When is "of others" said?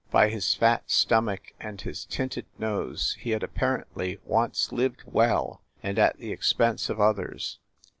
6.89-7.59